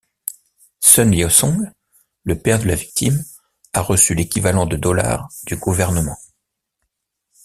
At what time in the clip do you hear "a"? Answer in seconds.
3.73-3.81